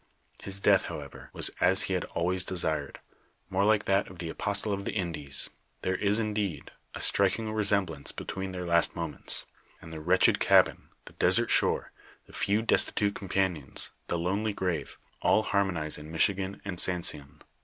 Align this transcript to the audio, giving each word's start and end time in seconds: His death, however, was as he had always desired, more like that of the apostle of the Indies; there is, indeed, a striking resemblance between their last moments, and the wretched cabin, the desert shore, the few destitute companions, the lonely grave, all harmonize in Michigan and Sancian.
His 0.41 0.59
death, 0.59 0.85
however, 0.85 1.29
was 1.31 1.49
as 1.59 1.83
he 1.83 1.93
had 1.93 2.05
always 2.05 2.43
desired, 2.43 2.99
more 3.51 3.63
like 3.63 3.85
that 3.85 4.07
of 4.07 4.17
the 4.17 4.29
apostle 4.29 4.73
of 4.73 4.83
the 4.83 4.93
Indies; 4.93 5.51
there 5.83 5.93
is, 5.95 6.17
indeed, 6.17 6.71
a 6.95 7.01
striking 7.01 7.51
resemblance 7.53 8.11
between 8.11 8.51
their 8.51 8.65
last 8.65 8.95
moments, 8.95 9.45
and 9.79 9.93
the 9.93 10.01
wretched 10.01 10.39
cabin, 10.39 10.89
the 11.05 11.13
desert 11.13 11.51
shore, 11.51 11.91
the 12.25 12.33
few 12.33 12.63
destitute 12.63 13.13
companions, 13.13 13.91
the 14.07 14.17
lonely 14.17 14.53
grave, 14.53 14.97
all 15.21 15.43
harmonize 15.43 15.99
in 15.99 16.11
Michigan 16.11 16.63
and 16.65 16.79
Sancian. 16.79 17.43